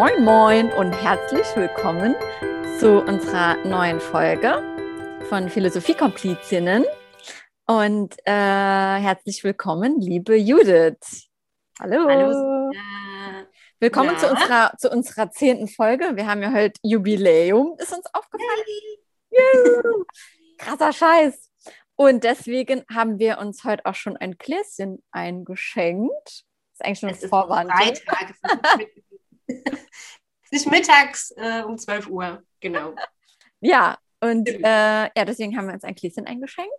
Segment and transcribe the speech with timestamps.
[0.00, 2.14] Moin Moin und herzlich willkommen
[2.78, 4.62] zu unserer neuen Folge
[5.28, 6.86] von Philosophiekomplizinnen.
[7.66, 11.28] Und äh, herzlich willkommen, liebe Judith.
[11.78, 12.08] Hallo.
[12.08, 12.70] Hallo.
[13.78, 16.16] Willkommen zu unserer, zu unserer zehnten Folge.
[16.16, 18.64] Wir haben ja heute Jubiläum, ist uns aufgefallen.
[19.30, 20.04] Juhu.
[20.56, 21.50] Krasser Scheiß.
[21.96, 26.24] Und deswegen haben wir uns heute auch schon ein Gläschen eingeschenkt.
[26.24, 27.70] Das ist eigentlich schon ein Vorwand.
[27.70, 28.34] Freitag.
[30.52, 32.94] Es ist mittags äh, um 12 Uhr, genau.
[33.60, 36.70] Ja, und äh, ja, deswegen haben wir uns ein Gläschen eingeschenkt.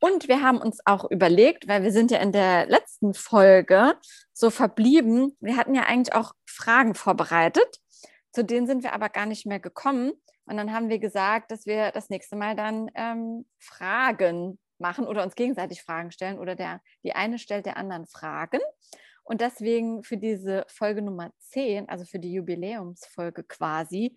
[0.00, 3.94] Und wir haben uns auch überlegt, weil wir sind ja in der letzten Folge
[4.32, 7.78] so verblieben, wir hatten ja eigentlich auch Fragen vorbereitet,
[8.32, 10.12] zu denen sind wir aber gar nicht mehr gekommen.
[10.46, 15.22] Und dann haben wir gesagt, dass wir das nächste Mal dann ähm, Fragen machen oder
[15.22, 18.60] uns gegenseitig Fragen stellen oder der, die eine stellt der anderen Fragen.
[19.28, 24.16] Und deswegen für diese Folge Nummer 10, also für die Jubiläumsfolge quasi,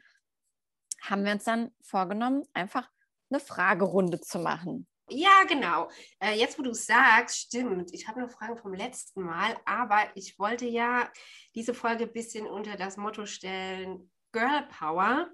[1.01, 2.89] haben wir uns dann vorgenommen, einfach
[3.29, 4.87] eine Fragerunde zu machen.
[5.09, 5.89] Ja, genau.
[6.19, 7.93] Äh, jetzt, wo du sagst, stimmt.
[7.93, 11.11] Ich habe noch Fragen vom letzten Mal, aber ich wollte ja
[11.55, 15.27] diese Folge ein bisschen unter das Motto stellen, Girl Power,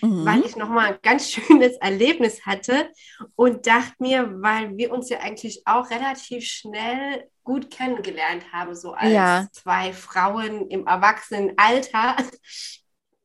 [0.00, 0.24] mhm.
[0.24, 2.90] weil ich nochmal ein ganz schönes Erlebnis hatte
[3.36, 8.92] und dachte mir, weil wir uns ja eigentlich auch relativ schnell gut kennengelernt haben, so
[8.92, 9.46] als ja.
[9.52, 12.16] zwei Frauen im Erwachsenenalter.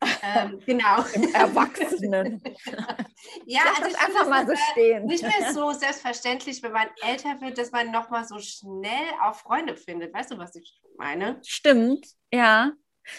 [0.24, 1.04] ähm, genau.
[1.14, 2.42] Im Erwachsenen.
[3.46, 5.06] ja, Lass also einfach mal so stehen.
[5.06, 9.76] Nicht mehr so selbstverständlich, wenn man älter wird, dass man nochmal so schnell auch Freunde
[9.76, 10.14] findet.
[10.14, 11.40] Weißt du, was ich meine?
[11.44, 12.74] Stimmt, ja.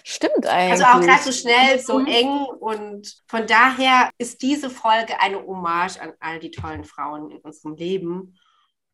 [0.05, 0.85] Stimmt eigentlich.
[0.85, 2.07] Also auch gerade so schnell, so mhm.
[2.07, 7.39] eng und von daher ist diese Folge eine Hommage an all die tollen Frauen in
[7.39, 8.39] unserem Leben.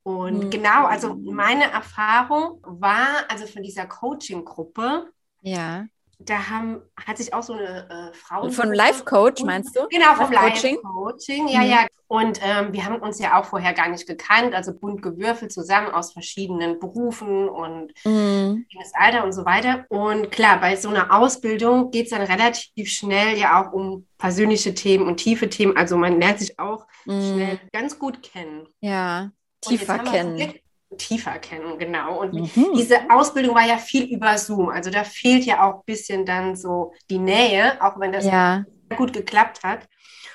[0.03, 0.51] Und mhm.
[0.51, 5.11] genau, also meine Erfahrung war, also von dieser Coaching-Gruppe,
[5.43, 5.87] ja
[6.19, 8.49] da haben, hat sich auch so eine äh, Frau.
[8.51, 9.87] Von Life Coach meinst du?
[9.89, 11.49] Genau, vom Life Coaching.
[11.49, 11.71] Ja, mhm.
[11.71, 11.87] ja.
[12.09, 15.89] Und ähm, wir haben uns ja auch vorher gar nicht gekannt, also bunt gewürfelt zusammen
[15.89, 18.65] aus verschiedenen Berufen und mhm.
[18.95, 19.85] Alter und so weiter.
[19.89, 24.73] Und klar, bei so einer Ausbildung geht es dann relativ schnell ja auch um persönliche
[24.73, 25.77] Themen und tiefe Themen.
[25.77, 27.33] Also man lernt sich auch mhm.
[27.33, 28.69] schnell ganz gut kennen.
[28.81, 30.55] Ja, tiefer kennen
[30.97, 32.21] tiefer kennen, genau.
[32.21, 32.75] Und mhm.
[32.77, 34.69] diese Ausbildung war ja viel über Zoom.
[34.69, 38.65] Also da fehlt ja auch ein bisschen dann so die Nähe, auch wenn das ja.
[38.97, 39.89] gut geklappt hat.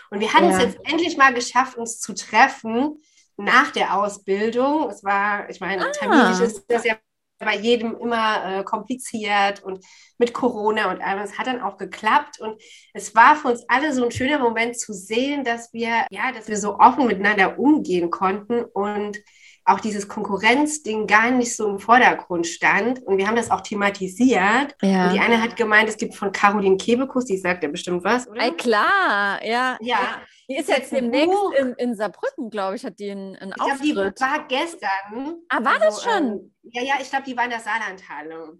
[0.10, 0.58] Und wir hatten ja.
[0.58, 2.98] es jetzt endlich mal geschafft, uns zu treffen
[3.38, 4.90] nach der Ausbildung.
[4.90, 5.92] Es war, ich meine, ah.
[5.92, 6.96] terminlich ist das ja
[7.40, 9.84] bei jedem immer äh, kompliziert und
[10.18, 11.24] mit Corona und allem.
[11.24, 12.62] Es hat dann auch geklappt und
[12.94, 16.48] es war für uns alle so ein schöner Moment zu sehen, dass wir, ja, dass
[16.48, 19.18] wir so offen miteinander umgehen konnten und
[19.66, 23.02] auch dieses Konkurrenzding gar nicht so im Vordergrund stand.
[23.04, 24.76] Und wir haben das auch thematisiert.
[24.82, 25.08] Ja.
[25.08, 28.28] Und die eine hat gemeint, es gibt von Caroline Kebekus, die sagt ja bestimmt was,
[28.28, 28.42] oder?
[28.42, 29.78] Ey, klar, ja.
[29.82, 30.22] Ja.
[30.50, 33.86] Die ist jetzt demnächst in, in Saarbrücken, glaube ich, hat die einen, einen ich Auftritt.
[33.86, 35.36] Ich glaube, die war gestern.
[35.48, 36.24] Ah, war also, das schon?
[36.24, 38.58] Ähm, ja, ja, ich glaube, die war in der Saarlandhalle.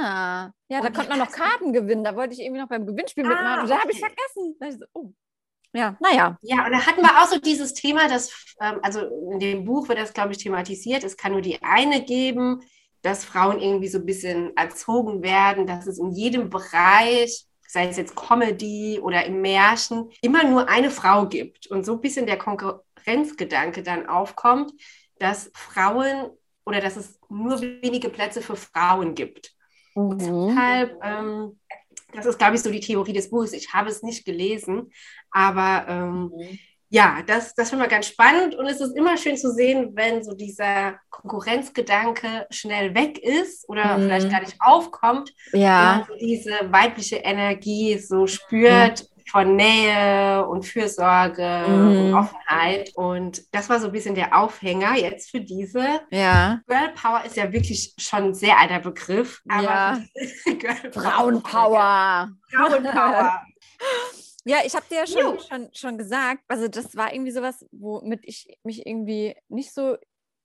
[0.00, 2.04] Ah, ja, da konnte man noch Karten gewinnen.
[2.04, 3.62] Da wollte ich irgendwie noch beim Gewinnspiel ah, mitmachen.
[3.62, 4.56] Und da habe ich vergessen.
[4.58, 5.12] Da ich so, oh.
[5.72, 6.38] Ja, naja.
[6.42, 9.00] Ja, und da hatten wir auch so dieses Thema, dass, ähm, also
[9.32, 12.62] in dem Buch wird das, glaube ich, thematisiert, es kann nur die eine geben,
[13.02, 17.96] dass Frauen irgendwie so ein bisschen erzogen werden, dass es in jedem Bereich, sei es
[17.96, 21.66] jetzt Comedy oder im Märchen, immer nur eine Frau gibt.
[21.68, 24.72] Und so ein bisschen der Konkurrenzgedanke dann aufkommt,
[25.18, 26.30] dass Frauen
[26.64, 29.52] oder dass es nur wenige Plätze für Frauen gibt.
[29.94, 30.08] Mhm.
[30.08, 31.60] Und deshalb ähm,
[32.12, 33.52] das ist, glaube ich, so die Theorie des Buches.
[33.52, 34.92] Ich habe es nicht gelesen,
[35.30, 36.58] aber ähm, mhm.
[36.88, 40.22] ja, das, das finde ich ganz spannend und es ist immer schön zu sehen, wenn
[40.22, 44.02] so dieser Konkurrenzgedanke schnell weg ist oder mhm.
[44.04, 45.32] vielleicht gar nicht aufkommt.
[45.52, 46.06] Ja.
[46.10, 51.88] Und diese weibliche Energie so spürt, von Nähe und Fürsorge mhm.
[51.88, 52.92] und Offenheit.
[52.94, 56.00] Und das war so ein bisschen der Aufhänger jetzt für diese.
[56.10, 56.60] Ja.
[56.66, 59.42] Girl Power ist ja wirklich schon ein sehr alter Begriff.
[59.48, 60.02] Aber ja.
[60.92, 62.30] Frauenpower.
[62.50, 63.42] Frauenpower.
[64.44, 68.20] Ja, ich habe dir ja schon, schon, schon gesagt, also das war irgendwie sowas, womit
[68.22, 69.98] ich mich irgendwie nicht so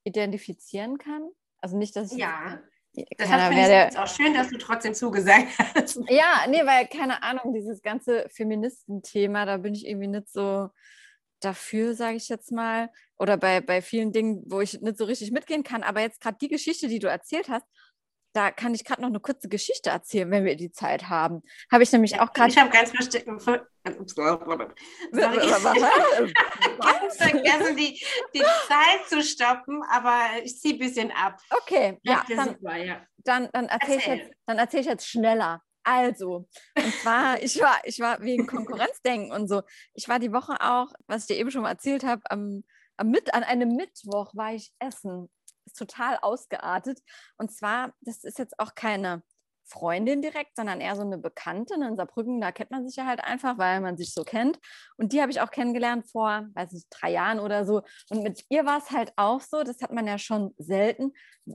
[0.04, 1.30] identifizieren kann.
[1.62, 2.60] Also nicht, dass ich ja.
[2.96, 5.98] Deshalb finde ich es auch schön, dass du trotzdem zugesagt hast.
[6.08, 10.68] Ja, nee, weil, keine Ahnung, dieses ganze Feministenthema, da bin ich irgendwie nicht so
[11.40, 12.90] dafür, sage ich jetzt mal.
[13.18, 15.82] Oder bei, bei vielen Dingen, wo ich nicht so richtig mitgehen kann.
[15.82, 17.66] Aber jetzt gerade die Geschichte, die du erzählt hast,
[18.34, 21.42] da kann ich gerade noch eine kurze Geschichte erzählen, wenn wir die Zeit haben.
[21.70, 22.50] Habe ich nämlich auch gerade.
[22.50, 23.26] Ich habe ganz versteckt.
[23.26, 23.44] ganz
[27.16, 28.02] vergessen, die,
[28.34, 31.38] die Zeit zu stoppen, aber ich ziehe ein bisschen ab.
[31.50, 33.00] Okay, ja dann, super, ja.
[33.18, 34.14] dann, dann erzähle Erzähl.
[34.14, 35.62] ich, jetzt, erzähl ich jetzt schneller.
[35.84, 39.62] Also, und zwar, ich war, ich war wegen Konkurrenzdenken und so.
[39.92, 42.64] Ich war die Woche auch, was ich dir eben schon mal erzählt habe, am,
[42.96, 45.28] am Mit, an einem Mittwoch war ich essen.
[45.74, 47.00] Ist total ausgeartet.
[47.36, 49.22] Und zwar, das ist jetzt auch keine
[49.66, 51.74] Freundin direkt, sondern eher so eine Bekannte.
[51.74, 54.58] In Saarbrücken, da kennt man sich ja halt einfach, weil man sich so kennt.
[54.96, 57.82] Und die habe ich auch kennengelernt vor, weiß nicht, drei Jahren oder so.
[58.10, 61.12] Und mit ihr war es halt auch so, das hat man ja schon selten.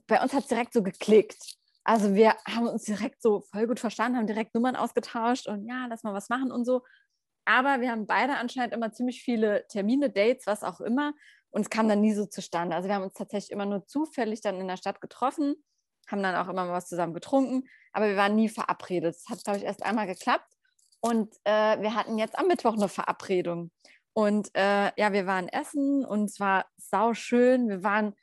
[0.08, 1.56] Bei uns hat es direkt so geklickt.
[1.84, 5.88] Also wir haben uns direkt so voll gut verstanden, haben direkt Nummern ausgetauscht und ja,
[5.90, 6.82] lass mal was machen und so.
[7.46, 11.14] Aber wir haben beide anscheinend immer ziemlich viele Termine, Dates, was auch immer.
[11.52, 12.76] Und es kam dann nie so zustande.
[12.76, 15.56] Also wir haben uns tatsächlich immer nur zufällig dann in der Stadt getroffen,
[16.08, 19.16] haben dann auch immer mal was zusammen getrunken, aber wir waren nie verabredet.
[19.16, 20.52] Es hat, glaube ich, erst einmal geklappt.
[21.02, 23.72] Und äh, wir hatten jetzt am Mittwoch eine Verabredung.
[24.14, 27.70] Und äh, ja, wir waren essen und es war sau schön.
[27.70, 28.16] Wir waren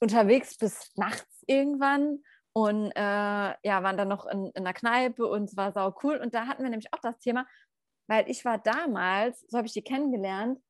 [0.00, 2.22] unterwegs bis nachts irgendwann
[2.52, 6.16] und äh, ja, waren dann noch in, in der Kneipe und es war sau cool.
[6.16, 7.46] Und da hatten wir nämlich auch das Thema,
[8.08, 10.60] weil ich war damals, so habe ich die kennengelernt,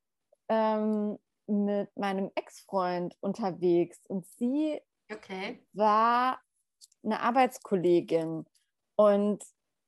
[0.49, 1.17] ähm,
[1.47, 4.79] mit meinem Ex-Freund unterwegs und sie
[5.11, 5.63] Okay.
[5.73, 6.41] war
[7.03, 8.45] eine Arbeitskollegin
[8.95, 9.43] und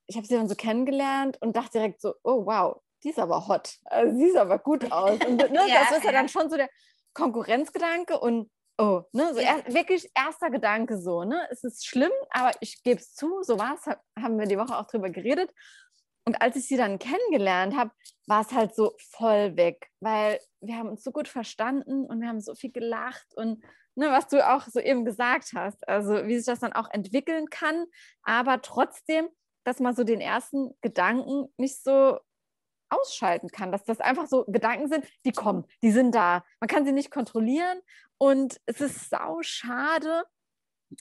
[0.07, 3.47] ich habe sie dann so kennengelernt und dachte direkt so, oh wow, die ist aber
[3.47, 5.23] hot, also, sie sieht aber gut aus.
[5.25, 6.13] Und ne, Ja, das ist ja ja.
[6.13, 6.69] dann schon so der
[7.13, 9.47] Konkurrenzgedanke und oh, ne, so Ja.
[9.47, 13.59] er, wirklich erster Gedanke so, ne, es ist schlimm, aber ich gebe es zu, so
[13.59, 13.85] war es,
[14.21, 15.51] haben wir die Woche auch drüber geredet.
[16.25, 17.91] Und als ich sie dann kennengelernt habe,
[18.27, 22.27] war es halt so voll weg, weil wir haben uns so gut verstanden und wir
[22.27, 23.63] haben so viel gelacht und
[23.95, 27.49] ne, was du auch so eben gesagt hast, also wie sich das dann auch entwickeln
[27.49, 27.85] kann,
[28.23, 29.29] aber trotzdem,
[29.63, 32.19] dass man so den ersten Gedanken nicht so
[32.89, 36.43] ausschalten kann, dass das einfach so Gedanken sind, die kommen, die sind da.
[36.59, 37.79] Man kann sie nicht kontrollieren
[38.17, 40.23] und es ist sau schade,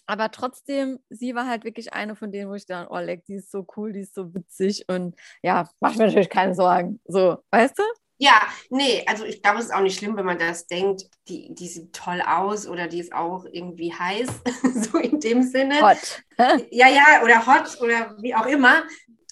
[0.07, 3.35] aber trotzdem, sie war halt wirklich eine von denen, wo ich dann, oh, leck, die
[3.35, 7.01] ist so cool, die ist so witzig und ja, mach mir natürlich keine Sorgen.
[7.07, 7.83] So, weißt du?
[8.19, 8.41] Ja,
[8.71, 11.67] nee, also ich glaube, es ist auch nicht schlimm, wenn man das denkt, die, die
[11.67, 14.29] sieht toll aus oder die ist auch irgendwie heiß,
[14.93, 15.81] so in dem Sinne.
[15.81, 16.23] Hot.
[16.71, 18.85] Ja, ja, oder hot oder wie auch immer.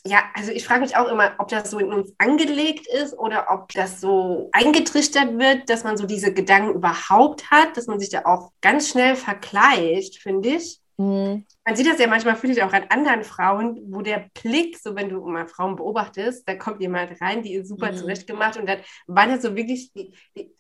[0.05, 3.47] Ja, also ich frage mich auch immer, ob das so in uns angelegt ist oder
[3.51, 8.11] ob das so eingetrichtert wird, dass man so diese Gedanken überhaupt hat, dass man sich
[8.11, 10.81] da auch ganz schnell vergleicht, finde ich.
[10.97, 11.47] Mhm.
[11.65, 14.97] Man sieht das ja manchmal, finde ich, auch an anderen Frauen, wo der Blick, so
[14.97, 17.97] wenn du mal Frauen beobachtest, da kommt jemand rein, die ist super Mhm.
[17.99, 19.93] zurechtgemacht und dann wandert so wirklich,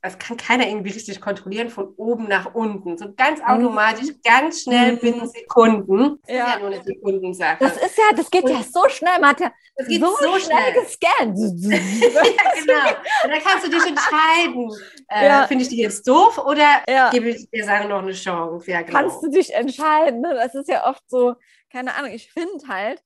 [0.00, 2.96] das kann keiner irgendwie richtig kontrollieren, von oben nach unten.
[2.98, 4.98] So ganz automatisch, ganz schnell Mhm.
[5.00, 6.18] binnen Sekunden.
[6.24, 6.44] Das Ja.
[6.46, 7.56] ist ja nur eine Sekundensache.
[7.58, 10.38] Das ist ja, das geht ja so schnell, man hat ja Das geht so, so
[10.38, 10.84] schnell, schnell.
[10.84, 11.38] gescannt.
[11.72, 12.88] ja, genau.
[13.24, 14.70] Und dann kannst du dich entscheiden.
[15.14, 15.46] Äh, Ja.
[15.46, 17.10] Finde ich die jetzt doof oder Ja.
[17.10, 18.70] gebe ich der Sache noch eine Chance?
[18.70, 18.98] Ja, genau.
[18.98, 20.22] kannst du dich entscheiden.
[20.22, 20.32] Ne?
[20.34, 21.34] Das ist ja oft so,
[21.70, 23.02] keine Ahnung, ich finde halt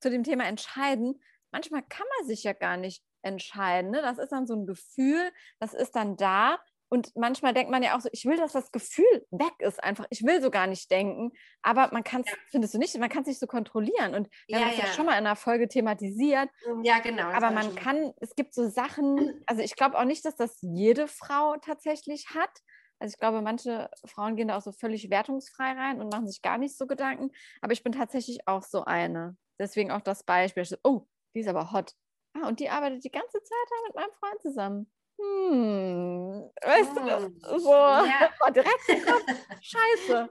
[0.00, 1.20] zu dem Thema entscheiden,
[1.50, 3.90] manchmal kann man sich ja gar nicht entscheiden.
[3.90, 4.00] Ne?
[4.02, 6.58] Das ist dann so ein Gefühl, das ist dann da.
[6.90, 10.06] Und manchmal denkt man ja auch so, ich will, dass das Gefühl weg ist einfach.
[10.08, 11.32] Ich will so gar nicht denken.
[11.60, 14.14] Aber man kann es, findest du nicht, man kann es nicht so kontrollieren.
[14.14, 14.92] Und wir haben Ja, das ja ja.
[14.92, 16.48] schon mal in einer Folge thematisiert.
[16.84, 17.24] ja, genau.
[17.28, 20.56] Aber man schon- kann, es gibt so Sachen, also ich glaube auch nicht, dass das
[20.62, 22.50] jede Frau tatsächlich hat.
[23.00, 26.42] Also ich glaube, manche Frauen gehen da auch so völlig wertungsfrei rein und machen sich
[26.42, 27.30] gar nicht so Gedanken.
[27.62, 29.36] Aber ich bin tatsächlich auch so eine.
[29.58, 30.64] Deswegen auch das Beispiel.
[30.64, 31.94] So, Oh, die ist aber hot.
[32.34, 34.92] Ah, und die arbeitet die ganze Zeit da mit meinem Freund zusammen.
[35.20, 37.40] Hm, weißt du, Hm.
[37.40, 38.28] das so Ja.
[38.54, 39.24] direkt im Kopf.
[39.60, 40.28] Scheiße.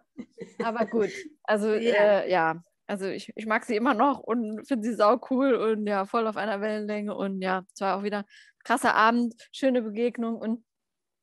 [0.61, 1.11] Aber gut,
[1.43, 1.93] also Ja.
[1.93, 5.87] äh, ja, also ich, ich mag sie immer noch und finde sie sau cool und
[5.87, 8.25] ja, voll auf einer Wellenlänge und ja, es war auch wieder
[8.63, 10.63] krasser Abend, schöne Begegnung und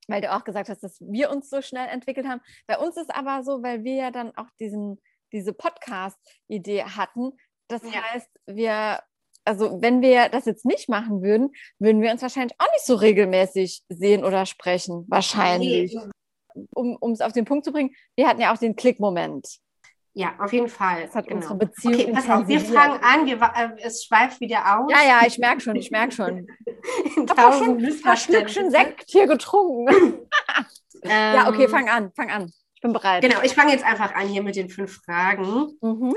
[0.07, 2.41] weil du auch gesagt hast, dass wir uns so schnell entwickelt haben.
[2.67, 7.31] Bei uns ist aber so, weil wir ja dann auch diesen, diese Podcast-Idee hatten.
[7.67, 8.01] Das Ja.
[8.13, 8.99] heißt, wir,
[9.43, 12.95] also wenn wir das jetzt nicht machen würden, würden wir uns wahrscheinlich auch nicht so
[12.95, 15.05] regelmäßig sehen oder sprechen.
[15.07, 15.93] Wahrscheinlich.
[15.95, 16.09] Nee.
[16.73, 19.59] Um es auf den Punkt zu bringen, wir hatten ja auch den Klick-Moment.
[20.17, 21.03] Ja, auf jeden Fall.
[21.05, 21.41] Das hat genau.
[21.41, 24.89] unsere Beziehung Okay, pass auf, wir fangen an, wir, äh, es schweift wieder aus.
[24.89, 26.47] Ja, ja, ich merke schon, ich merke schon.
[27.05, 28.71] Ich habe schon ein paar Missverständnisse.
[28.71, 30.19] Sekt hier getrunken.
[31.03, 32.51] ja, okay, Ähm, fang an, fang an.
[32.75, 33.23] Ich bin bereit.
[33.23, 35.77] Genau, ich fange jetzt einfach an hier mit den fünf Fragen.
[35.81, 36.15] Mhm.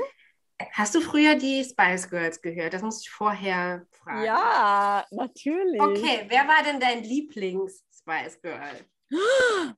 [0.71, 2.73] Hast du früher die Spice Girls gehört?
[2.73, 4.23] Das muss ich vorher fragen.
[4.23, 5.81] Ja, natürlich.
[5.81, 8.85] Okay, wer war denn dein Lieblings-Spice Girl?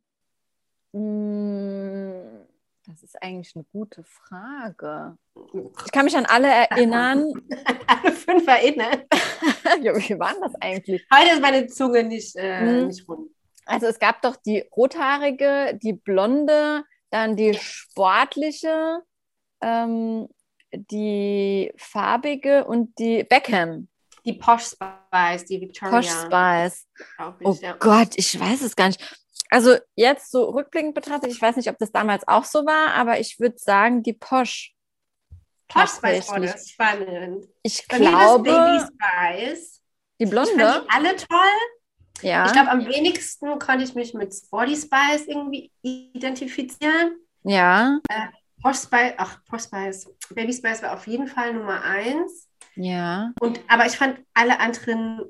[2.87, 5.15] Das ist eigentlich eine gute Frage.
[5.85, 7.31] Ich kann mich an alle erinnern.
[7.87, 9.03] Alle fünf erinnern.
[9.81, 11.05] ja, wie war denn das eigentlich?
[11.13, 12.87] Heute ist meine Zunge nicht, äh, Mhm.
[12.87, 13.29] nicht rund.
[13.65, 19.01] Also es gab doch die rothaarige, die blonde, dann die sportliche,
[19.61, 20.27] ähm,
[20.73, 23.89] die farbige und die Beckham.
[24.25, 25.97] Die Posh Spice, die Victoria.
[25.97, 26.87] Posh Spice.
[27.39, 27.73] ich, Oh ja.
[27.77, 29.20] Gott, ich weiß es gar nicht.
[29.51, 33.19] Also jetzt so rückblickend betrachtet, ich weiß nicht, ob das damals auch so war, aber
[33.19, 34.13] ich würde sagen, die
[35.67, 36.51] tatsächlich.
[36.51, 37.47] das ist spannend.
[37.63, 39.81] Ich Bei glaube, das Baby Spice.
[40.19, 40.83] die Ich fand Blonde.
[40.83, 41.37] die alle toll.
[42.21, 47.17] Ja, Ich glaube, am wenigsten konnte ich mich mit Sporty Spice irgendwie identifizieren.
[47.43, 47.99] ja,
[48.61, 52.47] Posh Spice, ach, Posh Spice, Baby Spice war auf jeden Fall Nummer eins.
[52.75, 55.21] ja, Und, aber ich fand alle anderen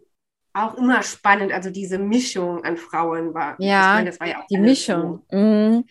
[0.54, 1.52] auch immer spannend.
[1.52, 3.56] Also diese Mischung an Frauen war.
[3.60, 5.24] Ja, ich meine, das war ja auch die Mischung.
[5.30, 5.86] So, Mhm.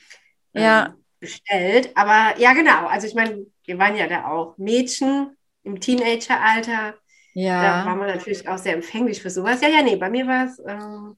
[0.52, 1.90] Ja, ähm, bestellt.
[1.96, 2.86] Aber ja, genau.
[2.86, 6.94] Also ich meine, wir waren ja da auch Mädchen im Teenageralter.
[7.34, 7.94] Da war ja.
[7.94, 9.60] man natürlich auch sehr empfänglich für sowas.
[9.60, 11.16] Ja, ja, nee, bei mir war es ähm,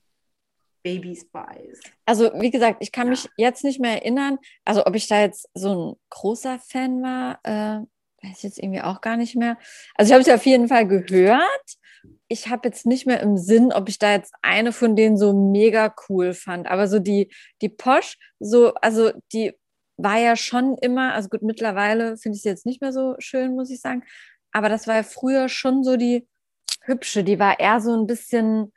[0.83, 1.81] Baby Spice.
[2.07, 3.11] Also wie gesagt, ich kann Ja.
[3.11, 7.39] mich jetzt nicht mehr erinnern, also ob ich da jetzt so ein großer Fan war,
[7.45, 7.81] äh,
[8.27, 9.57] weiß ich jetzt irgendwie auch gar nicht mehr.
[9.95, 11.77] Also ich habe es auf jeden Fall gehört.
[12.33, 15.35] Ich habe jetzt nicht mehr im Sinn, ob ich da jetzt eine von denen so
[15.35, 16.67] mega cool fand.
[16.67, 19.53] Aber so die, die Posh, so, also die
[19.99, 23.55] war ja schon immer, also gut, mittlerweile finde ich sie jetzt nicht mehr so schön,
[23.55, 24.03] muss ich sagen.
[24.51, 26.27] Aber das war ja früher schon so die
[26.81, 28.73] hübsche, die war eher so ein bisschen,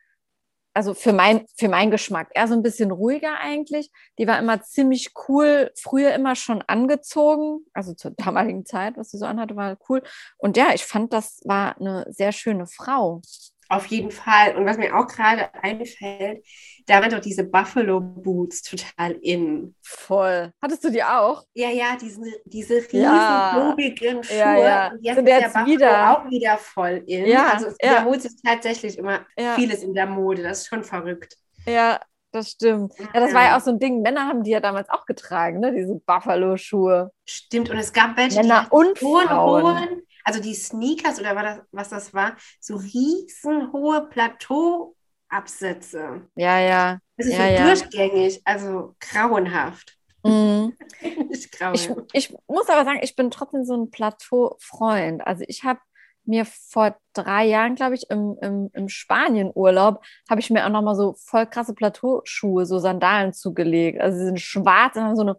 [0.75, 3.91] also für mein, für meinen Geschmack, eher so ein bisschen ruhiger eigentlich.
[4.20, 9.17] Die war immer ziemlich cool, früher immer schon angezogen, also zur damaligen Zeit, was sie
[9.17, 10.03] so anhatte, war cool.
[10.38, 13.22] Und ja, ich fand, das war eine sehr schöne Frau.
[13.70, 14.56] Auf jeden Fall.
[14.56, 16.46] Und was mir auch gerade einfällt,
[16.86, 19.76] da waren doch diese Buffalo Boots total in.
[19.82, 20.52] Voll.
[20.62, 21.44] Hattest du die auch?
[21.54, 23.52] Ja, ja, diese, diese riesen, Ja.
[23.74, 24.38] klobigen Schuhe.
[24.38, 24.88] Ja, ja.
[24.92, 26.12] Und jetzt Sind ist der jetzt Buffalo wieder.
[26.12, 27.26] auch wieder voll in.
[27.26, 27.90] Ja, also es ja.
[27.92, 29.56] wiederholt sich tatsächlich immer Ja.
[29.56, 30.44] vieles in der Mode.
[30.44, 31.36] Das ist schon verrückt.
[31.66, 32.00] Ja,
[32.32, 32.94] das stimmt.
[33.00, 34.02] Ja, das war ja auch so ein Ding.
[34.02, 35.72] Männer haben die ja damals auch getragen, ne?
[35.74, 37.12] Diese Buffalo-Schuhe.
[37.26, 37.70] Stimmt.
[37.70, 39.64] Und es gab welche, Männer und hohen, Frauen.
[39.64, 46.27] hohen, also die Sneakers oder das, was das war, so riesenhohe Plateauabsätze.
[46.36, 47.00] Ja, ja.
[47.17, 47.65] Das ist Ja, so ja.
[47.67, 49.98] durchgängig, also grauenhaft.
[50.24, 50.74] Mhm.
[51.32, 52.10] Ich, grauenhaft.
[52.13, 55.25] ich muss aber sagen, ich bin trotzdem so ein Plateau-Freund.
[55.25, 55.79] Also ich habe
[56.25, 60.96] mir vor drei Jahren, glaube ich, im, im, im Spanien-Urlaub, habe ich mir auch nochmal
[60.96, 64.01] so voll krasse Plateauschuhe, so Sandalen zugelegt.
[64.01, 65.38] Also sie sind schwarz und haben so eine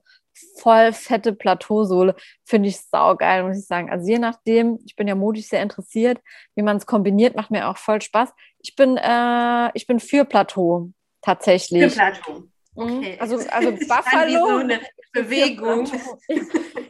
[0.60, 2.14] voll fette Plateausohle.
[2.44, 3.90] Finde ich saugeil, muss ich sagen.
[3.90, 6.20] Also je nachdem, ich bin ja modisch sehr interessiert,
[6.54, 8.30] wie man es kombiniert, macht mir auch voll Spaß.
[8.60, 10.90] Ich bin, äh, ich bin für Plateau,
[11.22, 11.92] tatsächlich.
[11.92, 12.32] Für Plateau.
[12.76, 12.98] Mhm.
[12.98, 13.16] Okay.
[13.18, 14.48] Also, also Buffalo.
[14.48, 14.80] so eine
[15.12, 15.84] Bewegung.
[16.28, 16.36] Ich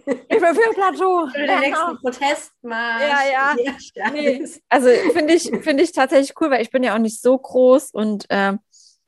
[0.09, 1.27] ich bin für Plateau.
[1.29, 3.03] Für den Ja, nächsten Protestmarsch.
[3.03, 4.11] Ja, ja.
[4.13, 4.45] Nee.
[4.69, 7.93] Also finde ich, finde ich tatsächlich cool, weil ich bin ja auch nicht so groß
[7.93, 8.59] und ähm,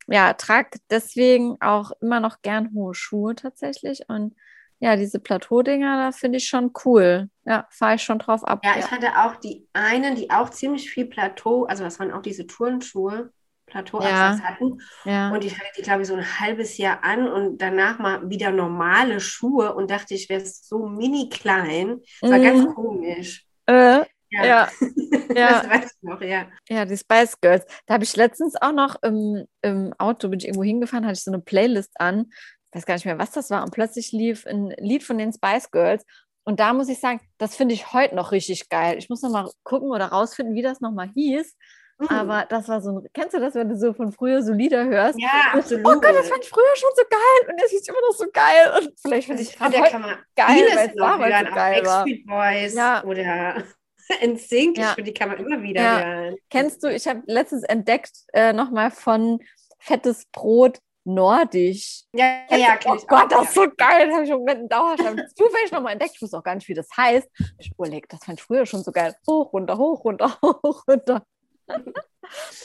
[0.08, 4.02] ja, trage deswegen auch immer noch gern hohe Schuhe tatsächlich.
[4.08, 4.34] Und
[4.80, 7.28] ja, diese Plateaudinger, da finde ich schon cool.
[7.44, 8.60] Ja, fahre ich schon drauf ab.
[8.64, 12.22] Ja, ich hatte auch die einen, die auch ziemlich viel Plateau, also das waren auch
[12.22, 13.32] diese Turnschuhe,
[13.66, 14.78] Plateauabsatz hatten.
[15.04, 15.30] ja.
[15.30, 18.50] Und ich hatte die, glaube ich, so ein halbes Jahr an und danach mal wieder
[18.50, 22.00] normale Schuhe und dachte, ich wäre so mini klein.
[22.20, 22.42] Das war Mhm.
[22.44, 23.44] ganz komisch.
[23.66, 24.68] Äh, ja,
[25.34, 25.62] ja.
[25.62, 26.46] Das weiß ich noch, ja.
[26.68, 27.64] Ja, die Spice Girls.
[27.86, 31.24] Da habe ich letztens auch noch im, im Auto, bin ich irgendwo hingefahren, hatte ich
[31.24, 32.26] so eine Playlist an.
[32.70, 33.62] Ich weiß gar nicht mehr, was das war.
[33.62, 36.04] Und plötzlich lief ein Lied von den Spice Girls.
[36.44, 38.96] Und da muss ich sagen, das finde ich heute noch richtig geil.
[38.98, 41.54] Ich muss noch mal gucken oder rausfinden, wie das nochmal hieß.
[41.98, 42.08] Mhm.
[42.08, 44.84] Aber das war so ein, kennst du das, wenn du so von früher so Lieder
[44.84, 45.18] hörst?
[45.18, 45.84] ja, absolut.
[45.84, 48.26] Oh Gott, das fand ich früher schon so geil und jetzt ist immer noch so
[48.32, 48.72] geil.
[48.78, 52.04] Und vielleicht finde ich ich man geil, weil es damals so geil war.
[52.26, 53.04] Boys Ja.
[53.04, 53.64] oder
[54.24, 54.78] NSYNC.
[54.78, 54.90] Ja.
[54.90, 56.04] Ich finde, die kann man immer wieder Ja.
[56.04, 56.36] hören.
[56.50, 59.40] Kennst du, ich habe letztens entdeckt, äh, nochmal von
[59.78, 62.02] Fettes Brot Nordisch.
[62.12, 64.06] Ja, ja, ja, kenn oh ich auch, Gott, das ist so geil.
[64.08, 66.12] Das habe ich im Moment in Dauerschleife zufällig nochmal entdeckt.
[66.16, 67.28] Ich wusste auch gar nicht, wie das heißt.
[67.58, 69.14] Ich überlegt, das fand ich früher schon so geil.
[69.26, 71.24] Hoch, runter, hoch, runter, hoch, runter.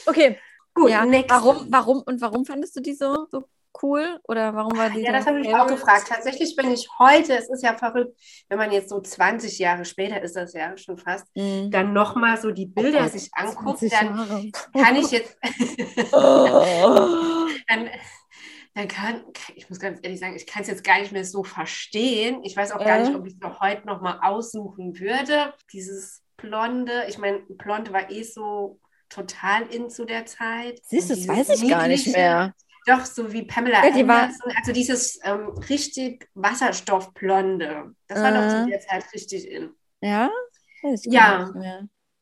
[0.04, 0.36] Okay,
[0.74, 1.06] Gut, ja.
[1.28, 3.44] Warum, warum und warum fandest du die so, so
[3.82, 4.20] cool?
[4.28, 6.06] Oder warum war die Ja, das habe ich auch gefragt.
[6.08, 10.20] Tatsächlich bin ich heute, es ist ja verrückt, wenn man jetzt so 20 Jahre später
[10.22, 11.70] ist das ja schon fast, Mhm.
[11.70, 14.50] dann nochmal so die Bilder Gott, sich anguckt, 20 dann Jahre.
[14.76, 15.36] kann ich jetzt,
[16.12, 17.46] Oh.
[17.68, 17.88] dann,
[18.74, 21.44] dann kann, ich muss ganz ehrlich sagen, ich kann es jetzt gar nicht mehr so
[21.44, 22.42] verstehen.
[22.42, 23.02] Ich weiß auch gar Äh.
[23.04, 25.52] nicht, ob ich es noch heute nochmal aussuchen würde.
[25.72, 30.80] Dieses Blonde, ich meine, Blond war eh so total in zu der Zeit.
[30.84, 32.52] Siehst du, das weiß ich gar nicht mehr.
[32.86, 34.52] Doch, so wie Pamela Ja, die war- Anderson.
[34.58, 37.94] Also dieses ähm, richtig Wasserstoffblonde.
[38.08, 38.48] Das war doch Äh.
[38.64, 39.70] zu der Zeit richtig in.
[40.00, 40.30] Ja?
[41.04, 41.52] Ja.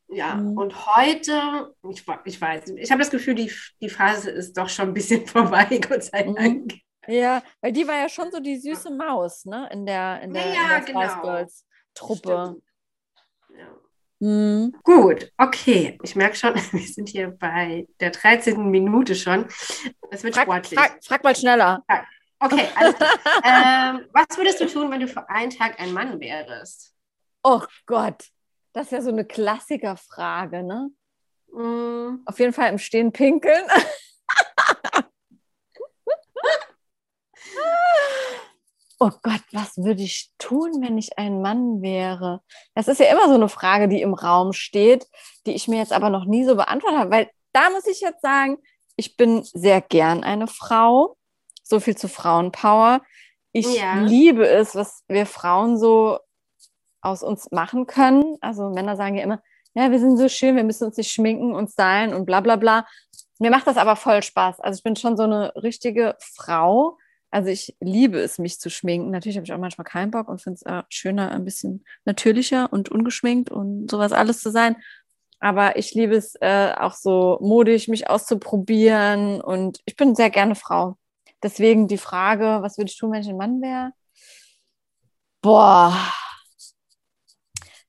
[0.09, 0.57] Ja, Mhm.
[0.57, 3.51] und heute, ich, ich weiß nicht, ich habe das Gefühl, die,
[3.81, 6.35] die Phase ist doch schon ein bisschen vorbei, Gott sei Mhm.
[6.35, 6.73] Dank.
[7.07, 9.67] Ja, weil die war ja schon so die süße Maus, ne?
[9.73, 11.21] In der, in der, Ja, in ja, der Spice genau.
[11.21, 11.65] Girls
[11.95, 12.43] Truppe.
[12.47, 12.63] Stimmt.
[14.23, 14.73] Mhm.
[14.83, 15.99] Gut, okay.
[16.01, 18.71] Ich merke schon, wir sind hier bei der 13.
[18.71, 19.45] Minute schon.
[20.11, 20.79] Es wird frag, sportlich.
[20.79, 21.83] Frag, frag, mal schneller.
[22.39, 22.95] Okay, alles
[23.43, 26.93] ähm, Was würdest du tun, wenn du für einen Tag ein Mann wärst?
[27.43, 28.29] Oh Gott,
[28.71, 30.89] das ist ja so eine Klassikerfrage, ne?
[31.51, 32.21] Mm.
[32.25, 33.63] Auf jeden Fall im Stehen pinkeln.
[39.03, 42.41] oh Gott, was würde ich tun, wenn ich ein Mann wäre?
[42.73, 45.07] Das ist ja immer so eine Frage, die im Raum steht,
[45.45, 48.21] die ich mir jetzt aber noch nie so beantwortet habe, weil da muss ich jetzt
[48.21, 48.57] sagen,
[48.95, 51.17] ich bin sehr gern eine Frau.
[51.63, 53.01] So viel zu Frauenpower.
[53.51, 53.95] Ich ja.
[53.95, 56.19] liebe es, was wir Frauen so
[57.01, 58.37] aus uns machen können.
[58.41, 59.41] Also Männer sagen ja immer,
[59.73, 62.55] ja, wir sind so schön, wir müssen uns nicht schminken und stylen und bla bla
[62.55, 62.87] bla.
[63.39, 64.59] Mir macht das aber voll Spaß.
[64.59, 66.97] Also ich bin schon so eine richtige Frau,
[67.33, 69.09] also ich liebe es, mich zu schminken.
[69.09, 72.71] Natürlich habe ich auch manchmal keinen Bock und finde es äh, schöner, ein bisschen natürlicher
[72.71, 74.75] und ungeschminkt und sowas alles zu sein.
[75.39, 79.41] Aber ich liebe es äh, auch so modisch, mich auszuprobieren.
[79.41, 80.97] Und ich bin sehr gerne Frau.
[81.41, 83.93] Deswegen die Frage, was würde ich tun, wenn ich ein Mann wäre?
[85.41, 85.97] Boah.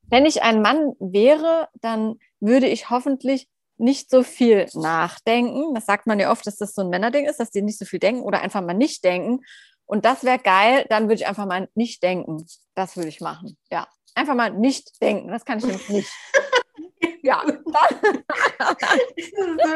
[0.09, 5.73] Wenn ich ein Mann wäre, dann würde ich hoffentlich nicht so viel nachdenken.
[5.73, 7.85] Das sagt man ja oft, dass das so ein Männerding ist, dass die nicht so
[7.85, 9.43] viel denken oder einfach mal nicht denken.
[9.85, 12.45] Und das wäre geil, dann würde ich einfach mal nicht denken.
[12.73, 13.57] Das würde ich machen.
[13.71, 15.29] Ja, einfach mal nicht denken.
[15.29, 16.11] Das kann ich nämlich nicht.
[17.21, 17.43] ja,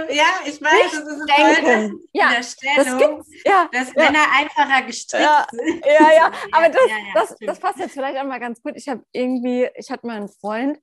[0.09, 1.99] ja, ich weiß, das ist denken.
[2.13, 4.03] ja, der Stellung, das ja, dass ja.
[4.03, 5.85] Männer einfacher gestrickt ja, sind.
[5.85, 6.81] Ja, ja, aber das,
[7.13, 8.73] das, das passt jetzt vielleicht auch mal ganz gut.
[8.75, 10.79] Ich habe irgendwie, ich hatte mal einen Freund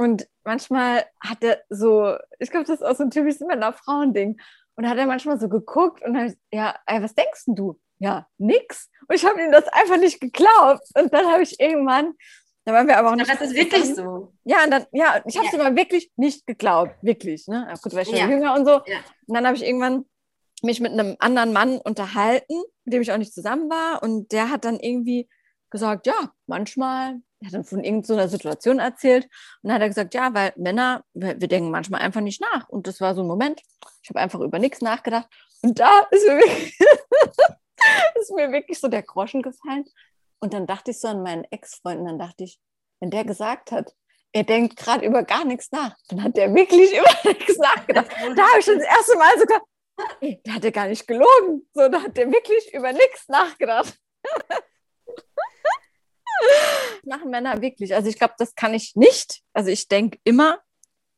[0.00, 4.40] und manchmal hat er so, ich glaube, das ist auch so ein typisches Männer-Frauen-Ding.
[4.76, 7.78] Und hat er manchmal so geguckt und dann, ja, ey, was denkst du?
[7.98, 8.88] Ja, nix.
[9.06, 10.88] Und ich habe ihm das einfach nicht geglaubt.
[10.94, 12.14] Und dann habe ich irgendwann,
[12.64, 13.28] da waren wir aber auch nicht.
[13.28, 14.32] Das ist wirklich so.
[14.44, 15.60] Ja, und dann, ja, ich habe es ja.
[15.60, 16.94] aber wirklich nicht geglaubt.
[17.02, 17.70] Wirklich, ne?
[17.82, 18.26] Gut, weil ich ja.
[18.26, 18.80] jünger und so.
[18.86, 19.00] Ja.
[19.26, 20.06] Und dann habe ich irgendwann
[20.62, 24.02] mich mit einem anderen Mann unterhalten, mit dem ich auch nicht zusammen war.
[24.02, 25.28] Und der hat dann irgendwie
[25.70, 30.14] gesagt, ja, manchmal er hat dann von irgendeiner Situation erzählt und dann hat er gesagt,
[30.14, 32.68] ja, weil Männer, wir, wir, denken manchmal einfach nicht nach.
[32.68, 33.62] Und das war so ein Moment,
[34.02, 35.26] ich habe einfach über nichts nachgedacht.
[35.62, 36.78] Und da ist mir, wirklich,
[38.20, 39.86] ist mir wirklich so der Groschen gefallen.
[40.38, 42.60] Und dann dachte ich so an meinen Ex-Freund und dann dachte ich,
[43.00, 43.94] wenn der gesagt hat,
[44.32, 48.10] er denkt gerade über gar nichts nach, dann hat der wirklich über nichts nachgedacht.
[48.36, 49.62] Da habe ich schon das erste Mal sogar,
[50.20, 51.66] ey, der hat ja gar nicht gelogen.
[51.72, 53.98] So, da hat der wirklich über nichts nachgedacht.
[57.04, 57.94] Machen Männer wirklich.
[57.94, 59.42] Also ich glaube, das kann ich nicht.
[59.52, 60.58] Also ich denke immer,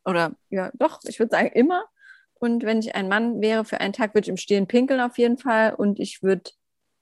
[0.05, 1.85] oder ja, doch, ich würde sagen immer.
[2.35, 5.17] Und wenn ich ein Mann wäre für einen Tag, würde ich im Stehen pinkeln auf
[5.17, 5.75] jeden Fall.
[5.75, 6.51] Und ich würde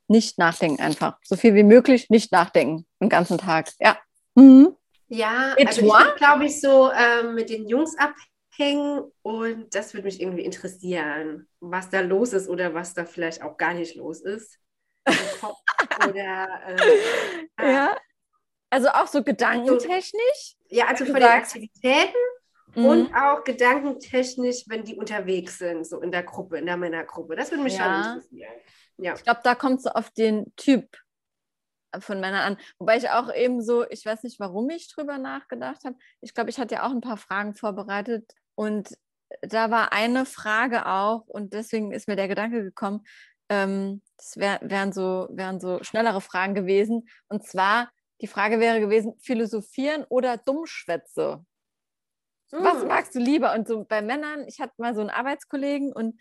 [0.09, 1.18] nicht nachdenken einfach.
[1.22, 3.70] So viel wie möglich nicht nachdenken den ganzen Tag.
[3.78, 3.96] Ja.
[4.35, 4.76] Mhm.
[5.09, 10.20] Ja, also ich glaube ich, so ähm, mit den Jungs abhängen und das würde mich
[10.20, 14.59] irgendwie interessieren, was da los ist oder was da vielleicht auch gar nicht los ist.
[16.09, 16.48] oder
[17.59, 17.96] äh, ja.
[18.70, 20.56] Also auch so gedankentechnisch?
[20.68, 22.16] Ja, also von den Aktivitäten
[22.74, 22.85] mhm.
[22.85, 27.37] und auch gedankentechnisch, wenn die unterwegs sind, so in der Gruppe, in der Männergruppe.
[27.37, 27.85] Das würde mich ja.
[27.85, 28.52] schon interessieren.
[28.98, 29.14] Ja.
[29.14, 30.96] Ich glaube, da kommt es so auf den Typ
[31.98, 32.56] von Männern an.
[32.78, 35.96] Wobei ich auch eben so, ich weiß nicht, warum ich drüber nachgedacht habe.
[36.20, 38.96] Ich glaube, ich hatte ja auch ein paar Fragen vorbereitet und
[39.42, 43.04] da war eine Frage auch und deswegen ist mir der Gedanke gekommen,
[43.48, 47.09] ähm, das wär, wären, so, wären so schnellere Fragen gewesen.
[47.28, 51.44] Und zwar, die Frage wäre gewesen, philosophieren oder Dummschwätze?
[52.52, 52.64] Mhm.
[52.64, 52.88] Was hm.
[52.88, 53.54] magst du lieber?
[53.54, 56.20] Und so bei Männern, ich hatte mal so einen Arbeitskollegen und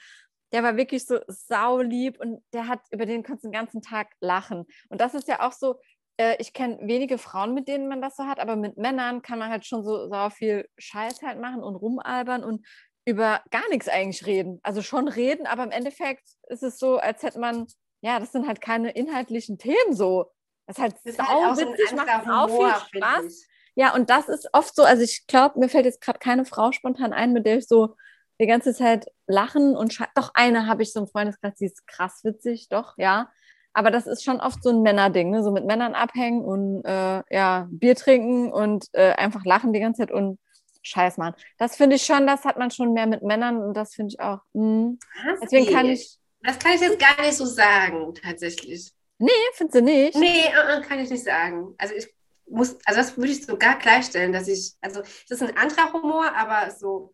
[0.52, 4.08] der war wirklich so saulieb und der hat, über den konntest du den ganzen Tag
[4.20, 4.66] lachen.
[4.90, 5.80] Und das ist ja auch so,
[6.18, 9.40] äh, ich kenne wenige Frauen, mit denen man das so hat, aber mit Männern kann
[9.40, 12.66] man halt schon so, so viel Scheiß halt machen und rumalbern und
[13.06, 14.60] über gar nichts eigentlich reden.
[14.64, 17.68] Also schon reden, aber im Endeffekt ist es so, als hätte man,
[18.02, 20.32] ja, das sind halt keine inhaltlichen Themen so.
[20.70, 23.48] Das ist halt das sau halt witzig, so macht auch viel Spaß.
[23.74, 26.72] Ja, und das ist oft so, also ich glaube, mir fällt jetzt gerade keine Frau
[26.72, 27.96] spontan ein, mit der ich so
[28.40, 32.24] die ganze Zeit lachen und doch eine habe ich so im Freundeskreis, die ist krass
[32.24, 33.32] witzig, doch, ja.
[33.74, 35.42] Aber das ist schon oft so ein Männerding, ne?
[35.42, 40.02] so mit Männern abhängen und äh, ja, Bier trinken und äh, einfach lachen die ganze
[40.02, 40.38] Zeit und
[40.84, 41.34] Scheiß machen.
[41.58, 44.20] Das finde ich schon, das hat man schon mehr mit Männern und das finde ich
[44.20, 44.42] auch.
[44.54, 44.98] Mh.
[45.42, 46.20] Deswegen kann ich.
[46.44, 48.94] Das kann ich jetzt gar nicht so sagen, tatsächlich.
[49.20, 50.16] Nee, findest du nicht?
[50.16, 51.76] Nee, uh, uh, kann ich nicht sagen.
[51.78, 52.08] Also ich
[52.48, 56.34] muss, also das würde ich sogar gleichstellen, dass ich, also es ist ein anderer Humor,
[56.36, 57.14] aber so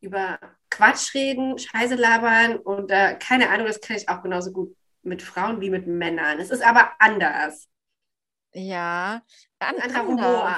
[0.00, 0.38] über
[0.70, 5.22] Quatsch reden, Scheiße labern und äh, keine Ahnung, das kann ich auch genauso gut mit
[5.22, 6.38] Frauen wie mit Männern.
[6.38, 7.68] Es ist aber anders.
[8.52, 9.22] Ja,
[9.58, 10.56] ein anderer Humor.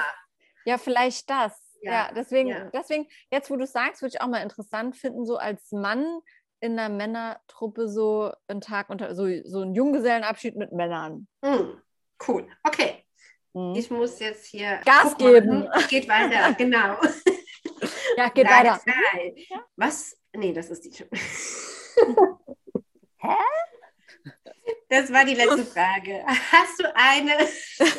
[0.65, 1.59] Ja, vielleicht das.
[1.81, 2.69] ja, deswegen, ja.
[2.71, 6.21] deswegen, jetzt wo du sagst, würde ich auch mal interessant finden, so als Mann
[6.63, 11.27] in einer Männertruppe so einen Tag unter, so, so einen Junggesellenabschied mit Männern.
[11.41, 11.73] Mm,
[12.25, 12.47] cool.
[12.63, 13.03] Okay.
[13.53, 13.75] Mhm.
[13.75, 15.67] Ich muss jetzt hier Gas geben.
[15.89, 16.95] Geht weiter, genau.
[18.15, 18.79] Ja, geht Frage weiter.
[18.79, 19.35] Zwei.
[19.75, 20.17] Was?
[20.31, 20.91] Nee, das ist die.
[23.17, 23.35] Hä?
[24.87, 26.23] Das war die letzte Frage.
[26.25, 27.33] Hast du eine,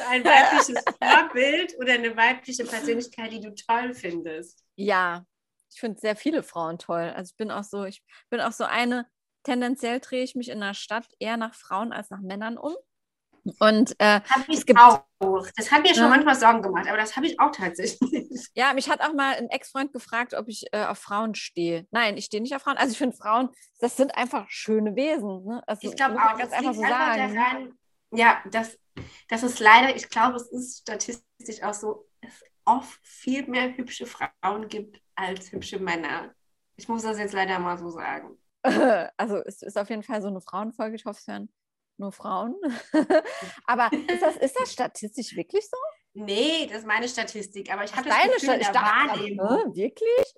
[0.09, 4.65] ein weibliches Vorbild oder eine weibliche Persönlichkeit, die du toll findest?
[4.77, 5.27] Ja,
[5.75, 7.13] ich finde sehr viele Frauen toll.
[7.15, 9.07] Also ich bin auch so, ich bin auch so eine,
[9.43, 12.75] tendenziell drehe ich mich in der Stadt eher nach Frauen als nach Männern um.
[13.59, 15.05] Und äh, es gibt auch.
[15.57, 16.09] Das hat mir schon ja.
[16.09, 18.01] manchmal Sorgen gemacht, aber das habe ich auch tatsächlich.
[18.55, 21.87] Ja, mich hat auch mal ein Ex-Freund gefragt, ob ich äh, auf Frauen stehe.
[21.91, 22.77] Nein, ich stehe nicht auf Frauen.
[22.77, 25.45] Also ich finde Frauen, das sind einfach schöne Wesen.
[25.45, 25.63] Ne?
[25.67, 27.35] Also, ich glaube auch, ganz einfach so sagen.
[27.35, 27.79] Daran,
[28.13, 28.79] ja, das,
[29.29, 34.07] das ist leider, ich glaube, es ist statistisch auch so, es oft viel mehr hübsche
[34.07, 36.35] Frauen gibt als hübsche Männer.
[36.77, 38.39] Ich muss das jetzt leider mal so sagen.
[39.17, 40.97] Also es ist auf jeden Fall so eine Frauenfolge.
[40.97, 41.51] Ich hoffe, es hören
[41.99, 42.57] nur Frauen.
[43.67, 45.77] aber ist das, ist das statistisch wirklich so?
[46.15, 47.73] Nee, das ist meine Statistik.
[47.73, 49.75] Aber ich habe das Gefühl der Wahrnehmung.
[49.75, 50.35] Wirklich?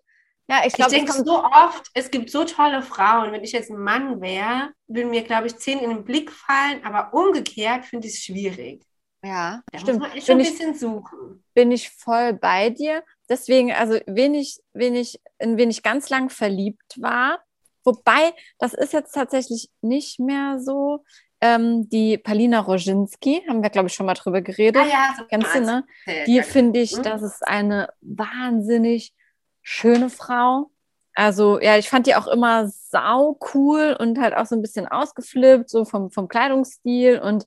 [0.49, 3.33] Ja, ich, ich denke so oft, es gibt so tolle Frauen.
[3.33, 6.85] Wenn ich jetzt ein Mann wäre, würden mir, glaube ich, zehn in den Blick fallen.
[6.85, 8.85] Aber umgekehrt finde ich es schwierig.
[9.25, 9.99] Ja, da stimmt.
[9.99, 11.45] Muss man echt bin ein bisschen suchen.
[11.53, 13.03] Bin ich voll bei dir.
[13.29, 17.41] Deswegen, also, wen ich, wen ich, in wen ich ganz lang verliebt war,
[17.85, 21.05] wobei, das ist jetzt tatsächlich nicht mehr so.
[21.43, 24.83] Ähm, die Palina Roginski, haben wir, glaube ich, schon mal drüber geredet.
[24.83, 25.85] Ah, ja, so Kennst du, ne?
[26.27, 27.03] Die finde ich, mhm.
[27.03, 29.13] das ist eine wahnsinnig
[29.61, 30.71] schöne Frau.
[31.15, 34.87] Also, ja, ich fand die auch immer sau cool und halt auch so ein bisschen
[34.87, 37.19] ausgeflippt, so vom, vom Kleidungsstil.
[37.19, 37.47] Und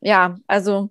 [0.00, 0.90] ja, also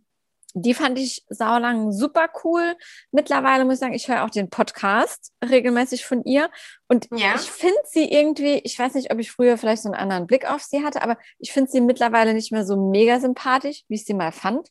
[0.53, 2.75] die fand ich saulang super cool.
[3.11, 6.49] Mittlerweile muss ich sagen, ich höre auch den Podcast regelmäßig von ihr.
[6.87, 7.35] Und ja.
[7.35, 10.49] ich finde sie irgendwie, ich weiß nicht, ob ich früher vielleicht so einen anderen Blick
[10.49, 14.05] auf sie hatte, aber ich finde sie mittlerweile nicht mehr so mega sympathisch, wie ich
[14.05, 14.69] sie mal fand.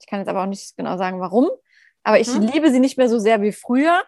[0.00, 1.48] Ich kann jetzt aber auch nicht genau sagen, warum.
[2.02, 2.42] Aber ich mhm.
[2.42, 4.02] liebe sie nicht mehr so sehr wie früher.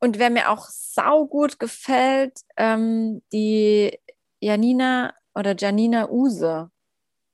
[0.00, 3.98] Und wer mir auch sau gut gefällt, ähm, die
[4.40, 6.70] Janina oder Janina Use.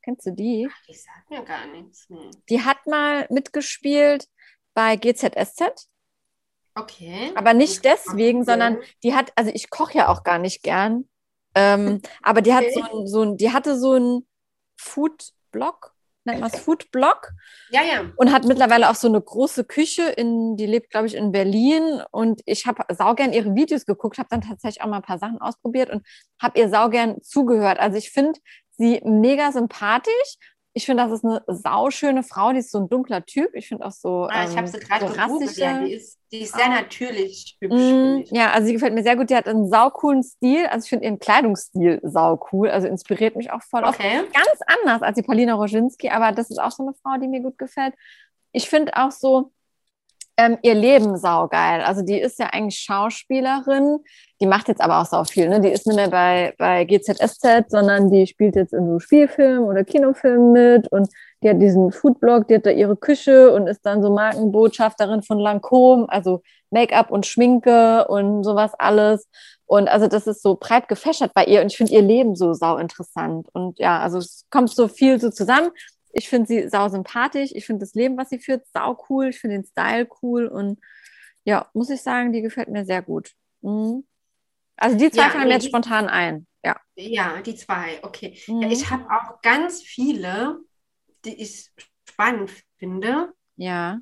[0.03, 0.69] Kennst du die?
[0.71, 2.07] Ach, die sagt mir gar nichts.
[2.09, 2.31] Nee.
[2.49, 4.27] Die hat mal mitgespielt
[4.75, 5.89] bei GZSZ.
[6.75, 7.33] Okay.
[7.35, 11.09] Aber nicht deswegen, sondern die hat, also ich koche ja auch gar nicht gern.
[11.55, 12.67] Ähm, aber die okay.
[12.67, 14.27] hat so ein, so ein, die hatte so einen
[14.79, 17.33] Food-Blog, nennt man es Food-Blog.
[17.71, 18.11] Ja, ja.
[18.17, 22.03] Und hat mittlerweile auch so eine große Küche, in, die lebt, glaube ich, in Berlin.
[22.13, 25.41] Und ich habe saugern ihre Videos geguckt, habe dann tatsächlich auch mal ein paar Sachen
[25.41, 26.07] ausprobiert und
[26.41, 27.79] habe ihr saugern zugehört.
[27.79, 28.39] Also ich finde,
[28.81, 30.37] sie mega sympathisch.
[30.73, 33.51] Ich finde, das ist eine sauschöne Frau, die ist so ein dunkler Typ.
[33.55, 34.29] Ich finde auch so.
[34.31, 36.73] Ah, ich habe sie gerade so gegoogelt, ja, die ist, die ist sehr oh.
[36.73, 37.75] natürlich hübsch.
[37.75, 39.31] Mm, ja, also sie gefällt mir sehr gut.
[39.31, 40.67] Die hat einen saucoolen Stil.
[40.67, 42.71] Also ich finde ihren Kleidungsstil saucool.
[42.71, 43.83] Also inspiriert mich auch voll.
[43.85, 44.21] Okay.
[44.21, 47.27] Auch ganz anders als die Paulina Roginski, aber das ist auch so eine Frau, die
[47.27, 47.95] mir gut gefällt.
[48.53, 49.51] Ich finde auch so,
[50.41, 51.83] ähm, ihr Leben saugeil.
[51.83, 53.99] Also die ist ja eigentlich Schauspielerin,
[54.41, 55.49] die macht jetzt aber auch sau viel.
[55.51, 55.61] Ne?
[55.61, 59.85] Die ist nicht mehr bei, bei GZSZ, sondern die spielt jetzt in so Spielfilmen oder
[59.85, 61.09] Kinofilmen mit und
[61.43, 65.39] die hat diesen Foodblog, die hat da ihre Küche und ist dann so Markenbotschafterin von
[65.39, 69.29] Lancôme, also Make-up und Schminke und sowas alles.
[69.67, 72.55] Und also das ist so breit gefächert bei ihr und ich finde ihr Leben so
[72.55, 73.47] sau interessant.
[73.53, 75.71] Und ja, also es kommt so viel so zusammen.
[76.13, 77.51] Ich finde sie sau sympathisch.
[77.55, 79.29] Ich finde das Leben, was sie führt, sau cool.
[79.29, 80.47] Ich finde den Style cool.
[80.47, 80.81] Und
[81.45, 83.33] ja, muss ich sagen, die gefällt mir sehr gut.
[83.63, 84.05] Mhm.
[84.77, 86.47] Also die zwei ja, fallen mir jetzt spontan ein.
[86.65, 88.39] Ja, ja die zwei, okay.
[88.47, 88.63] Mhm.
[88.63, 90.61] Ja, ich habe auch ganz viele,
[91.25, 91.71] die ich
[92.09, 93.33] spannend finde.
[93.57, 94.01] Ja.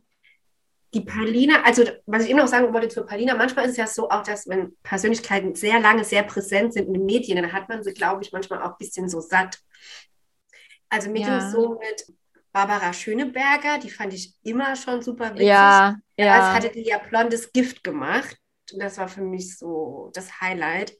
[0.94, 3.86] Die Paulina, also was ich eben noch sagen wollte zur Paulina, manchmal ist es ja
[3.86, 7.68] so auch, dass wenn Persönlichkeiten sehr lange sehr präsent sind in den Medien, dann hat
[7.68, 9.58] man sie, glaube ich, manchmal auch ein bisschen so satt.
[10.88, 11.26] Also mir ja.
[11.26, 12.12] ging es so mit
[12.52, 15.48] Barbara Schöneberger, die fand ich immer schon super witzig.
[15.48, 16.34] Ja, ja.
[16.34, 18.36] Als hatte die ja blondes Gift gemacht.
[18.72, 20.94] Und das war für mich so das Highlight.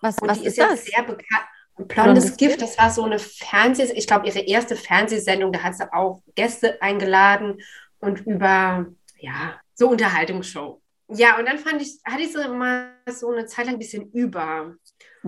[0.00, 1.46] Was, und was die ist, ist ja sehr bekannt.
[1.76, 5.76] Blondes, blondes Gift, das war so eine Fernseh, ich glaube, ihre erste Fernsehsendung, da hat
[5.76, 7.60] sie auch Gäste eingeladen
[8.00, 10.82] und über, ja, so Unterhaltungsshow.
[11.08, 14.10] Ja, und dann fand ich, hatte ich sie mal so eine Zeit lang ein bisschen
[14.10, 14.74] über.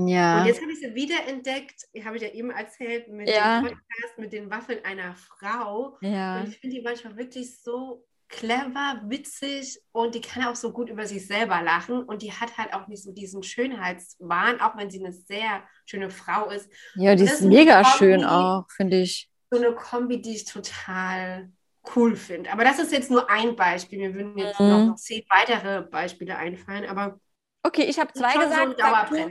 [0.06, 0.40] Ja.
[0.40, 3.60] Und jetzt habe ich sie wiederentdeckt, habe ich ja eben erzählt, mit ja.
[3.60, 5.98] dem Podcast mit den Waffeln einer Frau.
[6.00, 6.40] Ja.
[6.40, 10.88] Und ich finde die manchmal wirklich so clever, witzig und die kann auch so gut
[10.88, 14.88] über sich selber lachen und die hat halt auch nicht so diesen Schönheitswahn, auch wenn
[14.88, 16.70] sie eine sehr schöne Frau ist.
[16.94, 19.28] Ja, die ist mega Kombi, schön auch, finde ich.
[19.50, 21.50] So eine Kombi, die ich total
[21.96, 22.52] cool finde.
[22.52, 23.98] Aber das ist jetzt nur ein Beispiel.
[23.98, 24.68] Mir würden jetzt mhm.
[24.68, 27.18] noch, zehn weitere Beispiele einfallen, aber
[27.62, 28.78] Okay, ich habe zwei gesagt.
[28.78, 29.26] So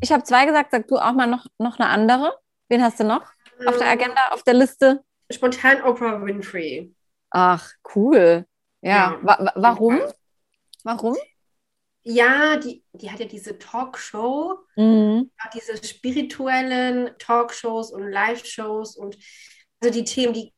[0.00, 2.38] ich habe zwei gesagt, sag du auch mal noch, noch eine andere.
[2.68, 3.22] Wen hast du noch
[3.66, 5.04] auf der ähm, Agenda, auf der Liste?
[5.30, 6.94] Spontan Oprah Winfrey.
[7.30, 8.46] Ach, cool.
[8.80, 10.00] Ja, ja wa warum?
[10.84, 11.16] Warum?
[12.02, 15.30] Ja, die, die hat ja diese Talkshow, mhm.
[15.52, 19.16] diese spirituellen Talkshows und Live-Shows und
[19.80, 20.54] also die Themen, die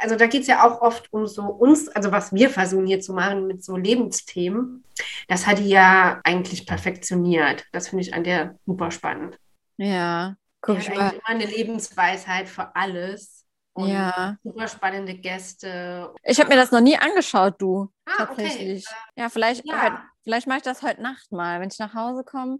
[0.00, 3.00] also da geht es ja auch oft um so uns, also was wir versuchen hier
[3.00, 4.84] zu machen mit so Lebensthemen.
[5.28, 7.64] Das hat die ja eigentlich perfektioniert.
[7.72, 9.38] Das finde ich an der super spannend.
[9.76, 11.10] Ja, guck ich mal.
[11.10, 13.46] immer eine Lebensweisheit für alles.
[13.74, 14.36] Und ja.
[14.42, 16.12] Super spannende Gäste.
[16.22, 17.90] Ich habe mir das noch nie angeschaut, du.
[18.04, 18.84] Ah, tatsächlich.
[18.86, 18.96] Okay.
[19.16, 19.80] Ja, vielleicht, ja.
[19.80, 22.58] Halt, vielleicht mache ich das heute Nacht mal, wenn ich nach Hause komme.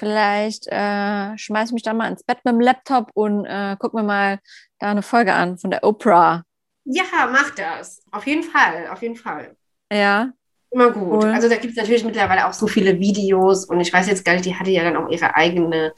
[0.00, 3.92] Vielleicht äh, schmeiße ich mich da mal ins Bett mit dem Laptop und äh, guck
[3.92, 4.38] mir mal
[4.78, 6.42] da eine Folge an von der Oprah.
[6.84, 8.02] Ja, mach das.
[8.10, 9.54] Auf jeden Fall, auf jeden Fall.
[9.92, 10.32] Ja.
[10.70, 11.22] Immer gut.
[11.22, 11.30] Cool.
[11.34, 14.32] Also da gibt es natürlich mittlerweile auch so viele Videos und ich weiß jetzt gar
[14.32, 15.92] nicht, die hatte ja dann auch ihre eigene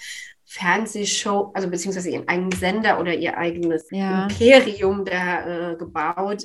[0.47, 4.25] Fernsehshow, also beziehungsweise ihren eigenen Sender oder ihr eigenes ja.
[4.25, 6.45] Imperium da äh, gebaut.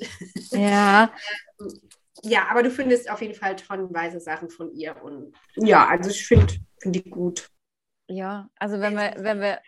[0.52, 1.10] Ja.
[2.22, 6.24] ja, aber du findest auf jeden Fall tonnenweise Sachen von ihr und ja, also ich
[6.24, 7.50] finde find die gut.
[8.08, 9.60] Ja, also wenn wir, wenn wir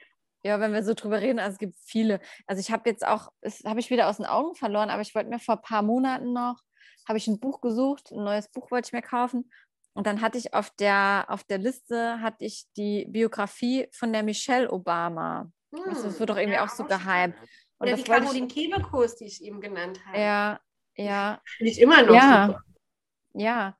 [0.44, 2.22] ja, wenn wir so drüber reden, also es gibt viele.
[2.48, 5.14] Also ich habe jetzt auch, das habe ich wieder aus den Augen verloren, aber ich
[5.14, 6.62] wollte mir vor ein paar Monaten noch,
[7.08, 9.52] habe ich ein Buch gesucht, ein neues Buch wollte ich mir kaufen.
[9.94, 14.24] Und dann hatte ich auf der, auf der Liste, hatte ich die Biografie von der
[14.24, 15.52] Michelle Obama.
[15.76, 16.84] Hm, also das wird doch irgendwie ja, auch so.
[16.84, 20.20] Und ja, die Caroline Kebekus, die ich eben genannt habe.
[20.20, 20.60] Ja,
[20.96, 21.42] ja.
[21.58, 22.64] Finde ich immer noch ja, super.
[23.34, 23.78] Ja,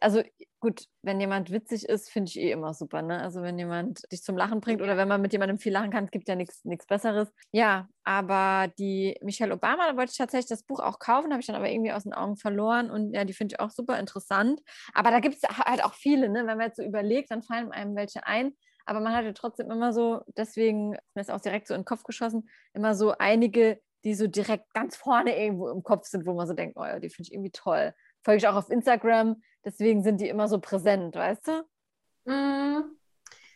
[0.00, 0.22] also
[0.62, 3.02] gut, wenn jemand witzig ist, finde ich eh immer super.
[3.02, 3.20] Ne?
[3.20, 6.06] Also wenn jemand dich zum Lachen bringt oder wenn man mit jemandem viel lachen kann,
[6.06, 7.32] gibt ja nichts Besseres.
[7.50, 11.48] Ja, aber die Michelle Obama, da wollte ich tatsächlich das Buch auch kaufen, habe ich
[11.48, 14.60] dann aber irgendwie aus den Augen verloren und ja, die finde ich auch super interessant.
[14.94, 16.46] Aber da gibt es halt auch viele, ne?
[16.46, 18.52] wenn man jetzt so überlegt, dann fallen einem welche ein.
[18.86, 21.80] Aber man hat ja trotzdem immer so, deswegen ist mir das auch direkt so in
[21.80, 26.24] den Kopf geschossen, immer so einige, die so direkt ganz vorne irgendwo im Kopf sind,
[26.24, 27.94] wo man so denkt, oh ja, die finde ich irgendwie toll.
[28.22, 32.30] Folge ich auch auf Instagram, Deswegen sind die immer so präsent, weißt du?
[32.30, 32.96] Mm.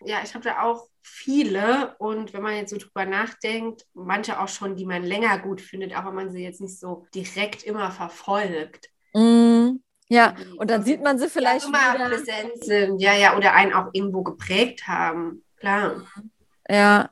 [0.05, 4.49] Ja, ich habe da auch viele und wenn man jetzt so drüber nachdenkt, manche auch
[4.49, 7.91] schon, die man länger gut findet, auch wenn man sie jetzt nicht so direkt immer
[7.91, 8.91] verfolgt.
[9.15, 9.77] Mm.
[10.09, 12.17] Ja, und dann sieht man sie vielleicht ja, immer wieder.
[12.17, 16.07] präsent sind, ja, ja, oder einen auch irgendwo geprägt haben, klar.
[16.69, 17.11] Ja.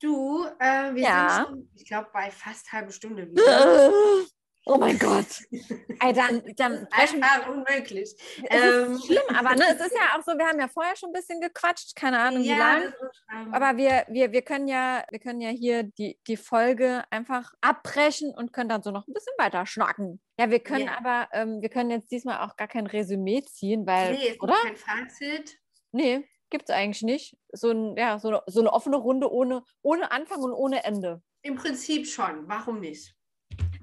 [0.00, 1.28] Du, äh, wir ja.
[1.28, 3.92] sind schon, ich glaube, bei fast halbe Stunde wieder.
[4.64, 5.26] Oh mein Gott.
[6.00, 8.14] Ey, dann, dann Einfach unmöglich.
[8.48, 9.00] Ähm.
[9.04, 11.40] schlimm, aber ne, es ist ja auch so, wir haben ja vorher schon ein bisschen
[11.40, 12.94] gequatscht, keine Ahnung ja, wie lange.
[13.52, 18.32] Aber wir, wir, wir können ja, wir können ja hier die, die Folge einfach abbrechen
[18.34, 20.20] und können dann so noch ein bisschen weiter schnacken.
[20.38, 20.96] Ja, wir können ja.
[20.96, 24.54] aber, ähm, wir können jetzt diesmal auch gar kein Resümee ziehen, weil, nee, oder?
[24.62, 25.58] kein Fazit.
[25.90, 27.36] Nee, gibt es eigentlich nicht.
[27.52, 31.20] So, ein, ja, so, eine, so eine offene Runde ohne, ohne Anfang und ohne Ende.
[31.42, 32.46] Im Prinzip schon.
[32.46, 33.16] Warum nicht?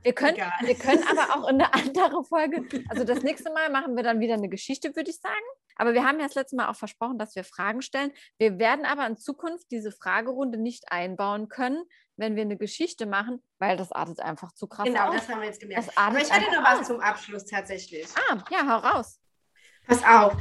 [0.04, 3.96] Wir können, wir können aber auch in eine andere Folge, also das nächste Mal machen
[3.96, 5.36] wir dann wieder eine Geschichte, würde ich sagen.
[5.76, 8.12] Aber wir haben ja das letzte Mal auch versprochen, dass wir Fragen stellen.
[8.38, 11.84] Wir werden aber in Zukunft diese Fragerunde nicht einbauen können,
[12.18, 15.16] wenn wir eine Geschichte machen, weil das artet einfach zu krass Genau, aus.
[15.16, 15.90] das haben wir jetzt gemerkt.
[15.98, 18.08] Aber ich hatte noch was zum Abschluss tatsächlich.
[18.30, 19.20] Ah, ja, hau raus.
[19.88, 20.36] Pass auf.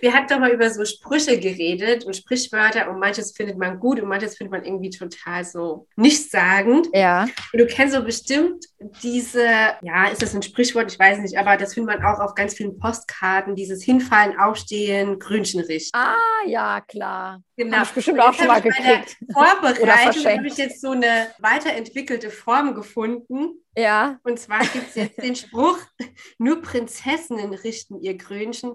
[0.00, 4.00] Wir hatten doch mal über so Sprüche geredet und Sprichwörter und manches findet man gut
[4.00, 6.88] und manches findet man irgendwie total so nichtssagend.
[6.92, 7.26] Ja.
[7.52, 8.64] Und du kennst so bestimmt
[9.02, 9.44] diese,
[9.82, 10.92] ja, ist das ein Sprichwort?
[10.92, 15.18] Ich weiß nicht, aber das findet man auch auf ganz vielen Postkarten, dieses Hinfallen, Aufstehen,
[15.18, 15.96] Grünchen richten.
[15.96, 16.14] Ah,
[16.46, 17.42] ja, klar.
[17.56, 17.78] Genau.
[17.78, 19.16] Hab ich bestimmt auch schon mal gekriegt.
[19.32, 23.60] Vorbereitung habe ich jetzt so eine weiterentwickelte Form gefunden.
[23.76, 24.18] Ja.
[24.22, 25.78] Und zwar gibt es jetzt den Spruch,
[26.38, 28.74] nur Prinzessinnen richten ihr Grünchen,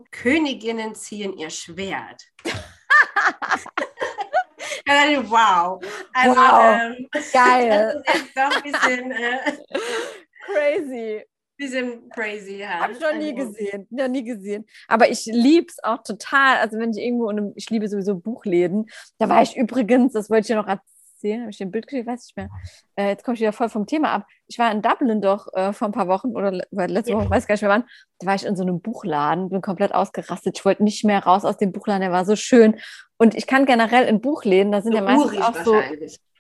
[0.74, 2.24] Königinnen ziehen ihr Schwert.
[4.86, 5.80] wow.
[6.14, 6.96] Also, wow.
[6.98, 8.04] Ähm, Geil.
[8.06, 9.40] Das ist doch ein bisschen äh,
[10.46, 11.24] crazy.
[11.56, 12.80] Bisschen crazy, ja.
[12.80, 13.88] Habe ich noch nie also, gesehen.
[13.92, 14.66] Noch nie gesehen.
[14.88, 16.58] Aber ich liebe es auch total.
[16.58, 18.90] Also wenn ich irgendwo in einem, ich liebe sowieso Buchläden.
[19.20, 20.93] Da war ich übrigens, das wollte ich ja noch erzählen,
[21.32, 22.50] habe ich den Bild gekriegt, weiß ich mehr.
[22.96, 24.28] Äh, jetzt komme ich wieder voll vom Thema ab.
[24.48, 27.18] Ich war in Dublin doch äh, vor ein paar Wochen oder letzte ja.
[27.18, 27.86] Woche, weiß gar nicht mehr wann.
[28.20, 30.58] Da war ich in so einem Buchladen, bin komplett ausgerastet.
[30.58, 32.76] Ich wollte nicht mehr raus aus dem Buchladen, der war so schön.
[33.18, 35.82] Und ich kann generell in Buchläden, da sind so ja meistens auch so.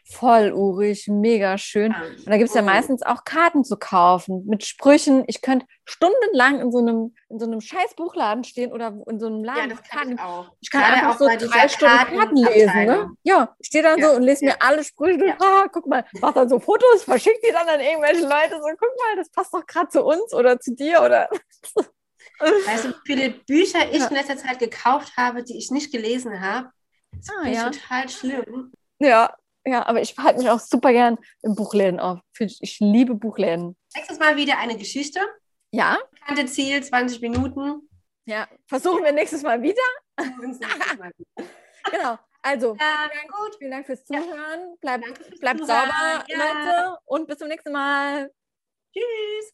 [0.06, 1.96] Voll urig, mega schön.
[1.96, 2.66] Und da gibt es ja Oh.
[2.66, 5.24] meistens auch Karten zu kaufen mit Sprüchen.
[5.28, 9.28] Ich könnte stundenlang in so einem, in so einem scheiß Buchladen stehen oder in so
[9.28, 9.70] einem Ja, Laden.
[9.70, 10.14] das mit kann Karten.
[10.16, 10.52] ich auch.
[10.60, 13.12] Ich kann Gerade einfach auch so drei Stunden Karten lesen, ne?
[13.24, 14.52] Ja, ich stehe dann Ja, so und lese ja.
[14.52, 15.30] mir alle Sprüche durch.
[15.32, 15.38] Ja.
[15.42, 18.60] Ah, guck mal, mach dann so Fotos, verschick die dann an irgendwelche Leute.
[18.62, 21.30] So, guck mal, das passt doch gerade zu uns oder zu dir oder.
[22.40, 24.08] Weißt du, wie viele Bücher ich Ja.
[24.08, 26.70] in letzter Zeit gekauft habe, die ich nicht gelesen habe?
[27.16, 27.70] Das Ah, ja.
[27.70, 28.72] total schlimm.
[29.00, 29.34] Ja,
[29.66, 32.20] ja, aber ich halte mich auch super gern in Buchläden auf.
[32.40, 33.78] Ich, liebe Buchläden.
[33.96, 35.20] Nächstes Mal wieder eine Geschichte.
[35.72, 37.90] Ja, Bekannte Ziel, 20 Minuten.
[38.26, 38.48] ja.
[38.68, 39.82] Versuchen wir nächstes Mal wieder.
[41.92, 42.18] Genau.
[42.42, 43.56] Also, Ja, vielen Dank, gut.
[43.58, 44.22] vielen Dank fürs Ja.
[44.22, 44.78] Zuhören.
[44.82, 45.90] Bleibt, fürs bleibt Zuhören.
[45.90, 46.38] sauber, Ja.
[46.38, 46.98] Leute.
[47.06, 48.32] Und bis zum nächsten Mal.
[48.94, 49.54] Tschüss.